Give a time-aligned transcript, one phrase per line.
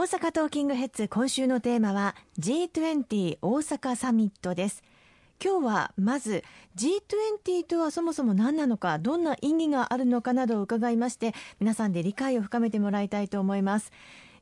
[0.00, 4.82] 大阪トーキングヘッズ今週のテーマは G20 大阪サミットです。
[5.44, 6.42] 今日はまず
[6.74, 13.92] G20 とはそもそも何なのかどんな意義があるのかなどを伺いまして皆さんで理解を深めてもらいたいと思います。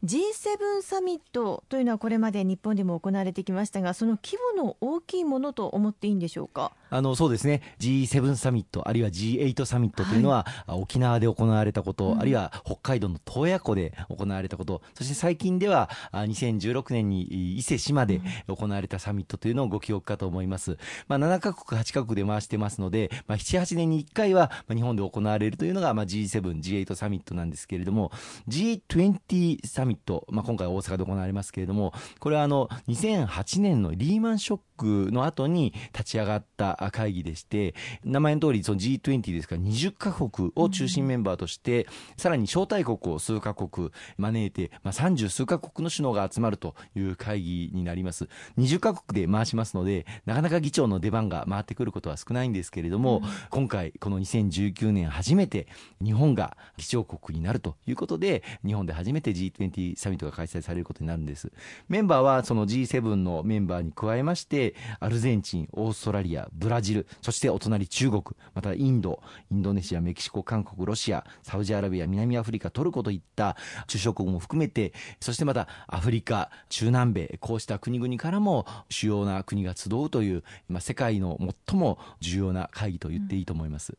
[0.04, 6.72] G7 サミットというのはこれまで日本でも行われてきましたがその規模の大きいものと思っていいんでしょうか？
[6.90, 7.62] あのそうですね。
[7.80, 17.22] G7 サミットあるいは G8 サミットというのは、はい、沖縄で行われたこと、うん、あるいは北海道の洞爺湖で行われたことそして最近では2016年に
[17.56, 28.12] 伊勢志摩で行われたサミットというのをご記憶かと思います、まあ、7カ国8カ国で回してますので、まあ、78年に1回は日本で行われるというのが、まあ、G7、G8 サミットなんですけれども
[28.48, 29.87] G20 サミット、
[30.30, 48.28] まあ、今回大阪で行われますけれどもこれはあの2008年のリーマンショックの後に立ち上がった会議でして、名前の通りその G20 ですから20カ国を中心メンバーとして、さらに招待国を数カ国招いて、まあ、30数カ国の首脳が集まるという会議になります。
[48.56, 55.66] 20カ国で回しますので、なかなか議長の出番が回ってくることは少ないんですけれども、うん、今回この2019年初めて
[56.02, 61.50] 日本が議長国になるということで、日本で初めて G20 サミットが開催されることになるんです。
[61.88, 68.22] メンバーはその G7 のメンバーに加えまして、アルゼンチン、オーストラリア、ブラジル、そしてお隣中国、
[68.54, 83.90] またインド、インドネシア、メキシコ、韓国、ロシア、サウジアラビア、南アフリカ、トルコといった中小国も含めて、そしてまたアフリカ、中南米、こうした国々からも主要な国が集うという、まあ、世界の最も重要な会議と言っていいと思います。
[83.92, 83.98] うん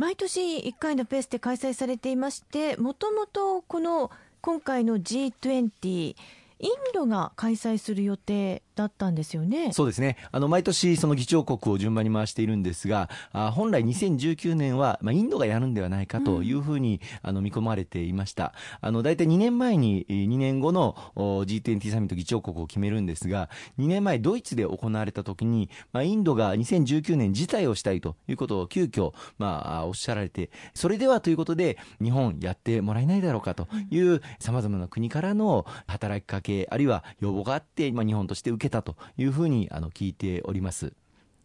[0.00, 4.10] 毎年1回のペースで開催されていましてもともとこの
[4.42, 6.16] 今回の G20
[6.60, 9.72] インドが開催する予定だったんですよね。
[9.72, 10.16] そうですね。
[10.32, 18.54] あの毎年その議長国を順番に回しているんですが、あ本来2019年はまあインドがやるんではないかというふうに、うん、あの見込まれていました。
[18.80, 40.94] あの大体2年前に2年後の G20 サミット議長国を決めるんですが、2年前ドイツで行われた時に、まあインドが2019年辞退をしたいということを急遽まあおっしゃられて、それではということで日本やってもらえないだろうかというさまざまな国からの働きかけあるいは要望があって、まあ日本として受けたというふうにあの聞いております。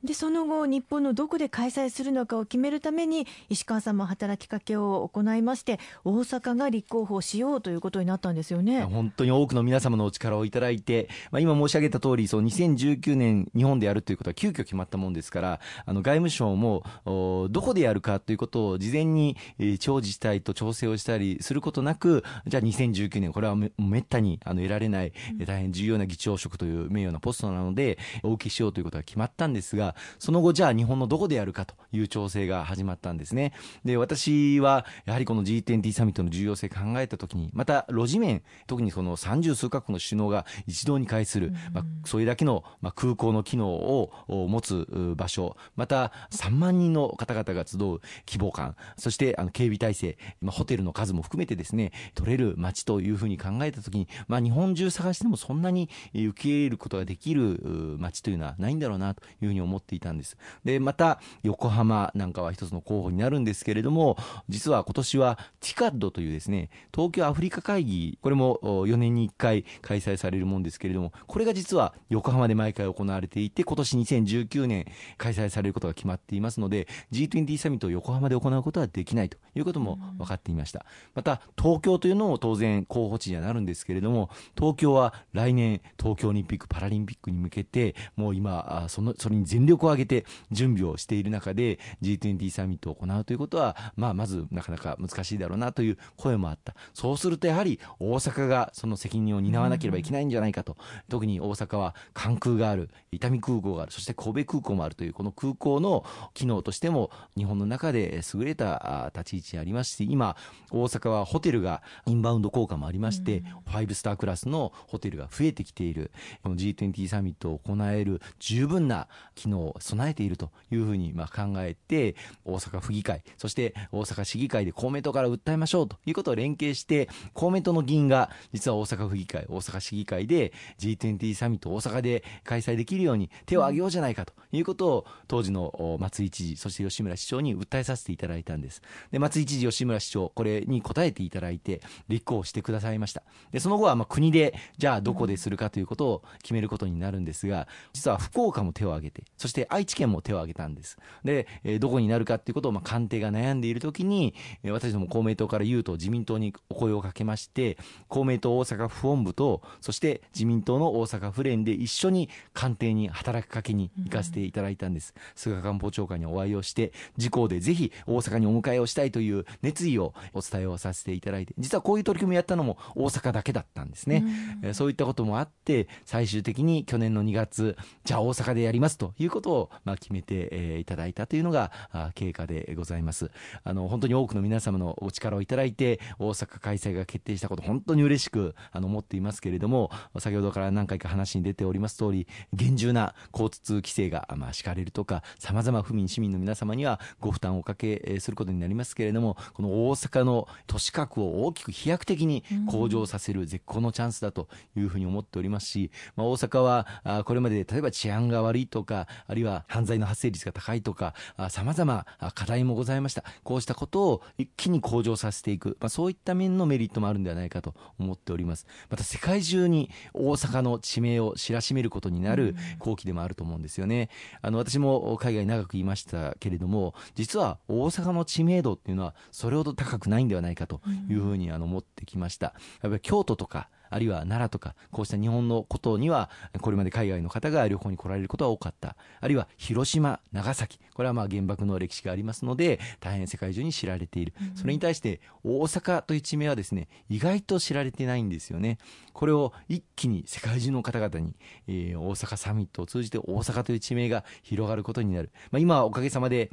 [0.06, 8.84] でその後、日本のどこで開催するのかを決めるために石川さんも働きかけを行いまして大阪が立候補しようということになったんですよね。
[8.84, 25.14] 本当に多くの皆様のお力をいただいて、まあ、今申し上げた通りそり2019年、日本でやるということは急遽決まったもんですからあの外務省もどこでやるかということを事前に、えー、地方自治体と調整をしたりすることなくじゃあ2019年、これはめめったにあの得られない、
[25.46, 33.54] 大変重要な議長職という名誉なポストなのでお受けしようということが決まったんですがその後じゃあ日本のどこでやるかという調整が始まったんですね。
[33.84, 44.12] で、私はやはりこの G20 サミットの重要性考えたときに、また路地面、特にその三十数カ国の首脳が一堂に会する、まあ、それだけの、まあ、空港の機能を
[44.48, 60.38] 持つ場所、また3万人の方々が集う規模感、そしてあの警備体制、まあ、ホテルの数も含めてですね、取れる街というふうに考えたときに、まあ、日本中探してもそんなに受け入れることができる街というのはないんだろうなというふうに思っていたんです。
[60.63, 64.18] で、また、横浜なんかは一つの候補になるんですけれども、
[64.50, 74.85] 実は今年は TICAD というですね、東京アフリカ会議、これも4年に1回開催されるもんですけれども、これが実は横浜で毎回行われていて、今年2019年
[75.18, 80.85] 開催されることが決まっていますので、G20 サミットを横浜で行うことはできないということも分かっていました。
[81.13, 96.76] また、東京というのも当然候補地にはなるんですけれども、東京は来年東京オリンピック・パラリンピックに向けて、もう今、その、それに全力を挙げて準備をしている中で G20 サミットを行うということは、まあ、まずなかなか難しいだろうなという声もあった。
[96.94, 100.78] そうするとやはり大阪がその責任を担わなければいけないんじゃないかと。
[101.09, 110.36] 特に大阪は関空がある、伊丹空港がある、そして神戸空港もあるというこの空港の機能としても日本の中で優れた立ち位置にありますし、今
[110.72, 116.12] 大阪はホテルがインバウンド効果もありまして、5スタークラスのホテルが増えてきている。
[116.44, 138.81] この G20 サミットを行える十分な機能を備えているというふうにまあ考えて、大阪府議会、そして大阪市議会で公明党から訴えましょうということを連携して、公明党の議員が実は大阪府議会、大阪市議会で G20 サミット大阪で開催できるように手を挙げようじゃないかということを当時の松井知事、そして吉村市長に訴えさせていただいたんです。
[139.11, 143.23] で、松井知事、吉村市長、これに答えていただいて、立候補してくださいました。
[143.52, 150.97] で、その後はまあ国で、じゃあどこでするかということを決めることになるんですが、実は福岡も手を挙げて、そそして愛知県も手を挙げたんです。
[151.24, 154.34] で、えー、どこになるかっていうことを、まあ、官邸が悩んでいるときに、
[154.64, 157.78] えー、私ども公明党から言うと自民党にお声をかけまして、
[158.08, 165.14] 公明党大阪府本部と、そして自民党の大阪府連で一緒に官邸に働きかけに行かせていただいたんです。
[165.16, 174.24] うん、菅官房長官にお会いをして、自公でぜひ大阪にお迎えをしたいという熱意をお伝えをさせていただいて、実はこういう取り組みをやったのも大阪だけだったんですね。
[174.64, 181.72] うん、そういったこともあって、最終的に去年の2月、じゃあ大阪でやりますということを、まあ、決めて、えー、いただいたというのが
[182.16, 183.32] 経過でございます。
[183.64, 204.47] あの、本当に多くの皆様のお力をいただいて、大阪開催が決定したこと、本当に嬉しく、あの、思っていますけれども、先ほどから何回か話に出ております通り、厳重な交通規制が、まあ、敷かれるとか、様々府民、市民の皆様にはご負担をおかけすることになりますけれども、この大阪の都市核を大きく飛躍的に向上させる絶好のチャンスだと
[204.78, 211.14] いうふうに思っておりますし、まあ、大阪は、これまで例えば治安が悪いとか、あるいは犯罪の発生率が高いとか、
[211.50, 213.24] 様々課題もございました。
[213.44, 218.66] こうしたことを一気に向上させていく、まあ、そういった面のメリットもあるんではないかと思っております。
[218.90, 224.10] また世界中に大阪の地名を知らしめることになる後期でもあると思うんですよね。
[224.42, 232.54] あの、私も海外長くいましたけれども、実は大阪の知名度っていうのはそれほど高くないんではないかというふうにあの思ってきました。
[232.82, 238.97] やっぱり京都とかあるいは奈良とか、こうした日本のことには、これまで海外の方が旅行に来られることは多かった。
[239.22, 244.34] あるいは広島、長崎、これはまあ原爆の歴史がありますので、大変世界中に知られている。
[244.56, 248.80] それに対して大阪という地名はですね、意外と知られてないんですよね。
[249.14, 251.38] これを一気に世界中の方々に、
[251.68, 255.32] えー、大阪サミットを通じて大阪という地名が広がることになる。
[255.52, 256.51] まあ今はおかげさまで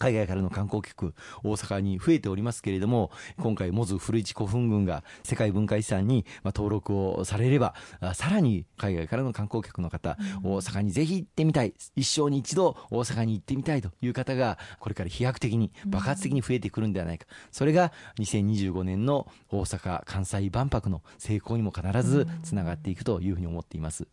[0.00, 1.14] 海外からの観光客、
[1.44, 7.74] 大阪に増えておりますけれども、今回、モズ古市古墳群が世界文化遺産に登録をされれば、
[8.14, 17.26] さらに海外からの観光客の方、うん、大阪にぜひ行ってみたい、一生に一度大阪に行ってみたいという方が、これから飛躍的に、爆発的に増えてくるんではないか。
[17.52, 24.06] それが2025年の大阪・関西万博の成功にも必ずつながっていくというふうに思っています。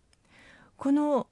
[0.76, 1.28] この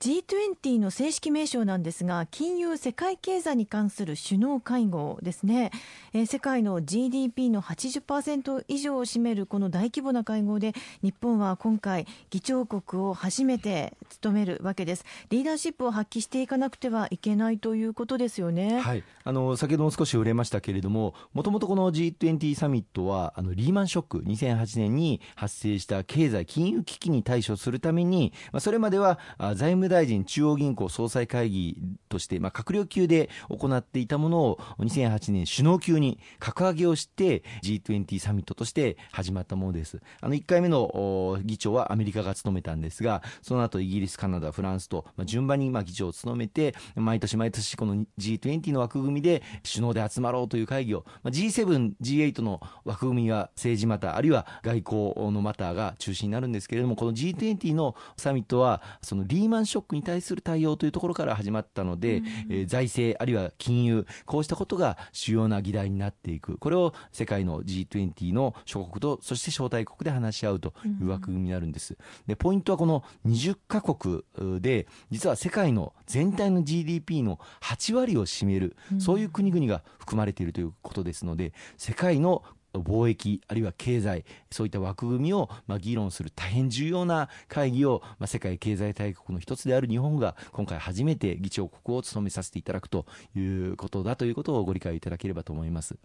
[0.00, 5.72] G20 の正式名称なんですが金融世界経済に関する首脳会合ですね、
[6.12, 10.72] えー、世界の GDP の80%以上を占めるこの大規模な会合で
[11.02, 15.04] 日本は今回議長国を初めて務めるわけです。
[15.30, 18.80] リーダーシップを発揮していかなくてはいけないということですよね。
[18.80, 19.02] はい。
[19.24, 31.76] あの先ほども少し触れましたけれどももともとこの G20 サミットはあのリーマンショック2008年に発生した経済金融危機に対処するために、まあ、それまでは財務大臣中央銀行総裁会議
[32.08, 40.00] として、まあ、閣僚級で行っていたものを2008年首脳級に格上げをして G20 サミットとして始まったものです。
[40.20, 66.58] あの1回目の議長はアメリカが務めたんですが、その後イギリス、カナダ、フランスと、まあ、順番にまあ議長を務めて、毎年毎年この G20 の枠組みで首脳で集まろうという会議を、まあ、G7、G8 の枠組みは政治マター、あるいは外交のマターが中心になるんですけれども、この G20 のサミットは、そのリーマンショックに対する対応というところから始まったので、うん、えー、財政あるいは金融こうしたことが主要な議題になっていく。
[66.58, 71.96] これを世界の G20 の諸国とそして招待国で話し合うという枠組みになるんです。
[72.26, 74.22] でポイントはこの20カ国
[74.60, 82.42] で実は世界の全体の GDP の8割を占める、そういう国々が含まれているということですので世界の
[82.82, 93.06] 貿易あるいは経済そういった枠組みをまあ議論する大変重要な会議をまあ世界経済大国の一つである日本が今回初めて議長国を務めさせていただくと
[93.36, 95.96] いうことだということをご理解いただければと思います。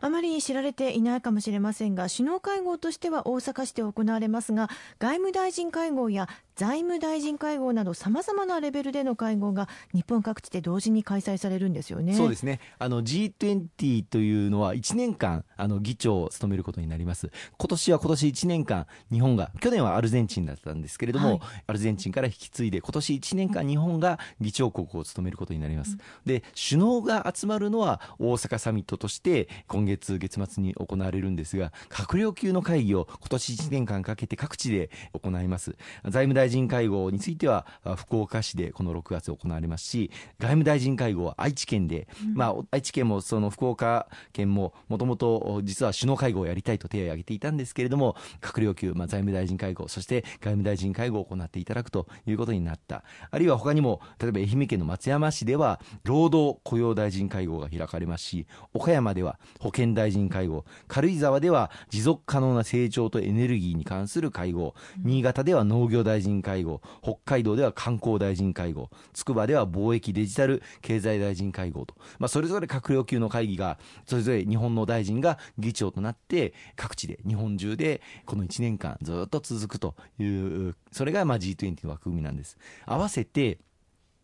[0.00, 12.12] あまり知られていないかもしれませんが首脳会合としては大阪市で行われますが外務大臣会合や財務大臣会合などさまざまなレベルでの会合が日本各地で同時に開催されるんですよね。
[12.12, 12.60] そうですね。
[12.78, 17.30] あの G20 というのは1年間あの議長を務めることになります。
[17.56, 35.76] 今年は今年1年間日本が去年はアルゼンチンだったんですけれども、はい、アルゼンチンから引き継いで今年1年間日本が議長国を務めることになります、うん、で首脳が集まるのは大阪サミットとして今月月末に行われるんですが閣僚級の会議を今年1年間かけて各地で行います。
[36.04, 37.66] 財務大臣会合については
[37.96, 53.04] 福岡市でこの6月行われますし外務大臣会合は愛知県で、うん、まあ、愛知県もその福岡県ももともと実は首脳会合をやりたいと手を挙げていたんですけれども閣僚級、まあ、財務大臣会合そして外務大臣会合を行っていただくということになった。
[53.30, 60.64] あるいは他にも例えば愛媛県の松山市では労働雇用大臣会合が開かれますし岡山では保健大臣会合。
[60.88, 64.74] 軽井沢では持続可能な成長とエネルギーに関する会合。
[65.02, 66.80] 新潟では農業大臣会合。
[67.02, 68.90] 北海道では観光大臣会合。
[69.12, 82.58] 筑波では貿易デジタル経済大臣会合と、まあ、それぞれ閣僚級の会議がそれぞれ日本の大臣が議長となって各地で日本中でこの1年間ずっと続くというそれがまあ G20 の枠組みなんです。
[82.86, 83.58] 合わせて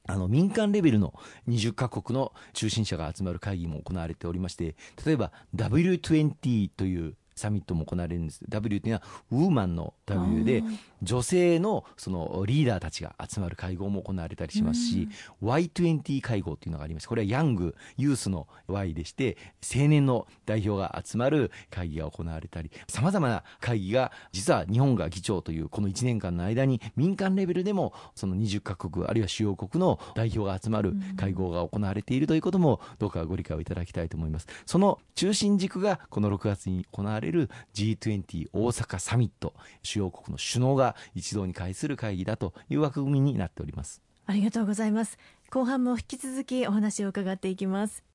[0.07, 1.15] あの民間レベルの
[1.49, 8.41] 20カ国の中心者が集まる会議も行われておりまして例えば W20 というサミットも行われるんです。
[8.49, 10.65] W というのはウーマンの W で
[11.03, 15.09] 女性のそのリーダーたちが集まる会合も行われたりしますし、
[15.43, 17.09] うん、Y20 会合というのがあります。
[17.09, 34.47] これはヤングユースの Y でして青年の代表が集まる会議が行われたりさまざまな会議が実は日本が議長というこの1年間の間に民間レベルでもその20カ国あるいは主要国の代表が集まる会合が行われているということもどうかご理解をいただきたいと思います。
[34.65, 44.01] その中心軸がこの6月に行われる G20 大阪サミット主要国の首脳が一堂に会する会議だという枠組みになっております。
[44.27, 45.19] ありがとうございます。
[45.51, 48.07] 後半も引き続きお話を伺っていきます。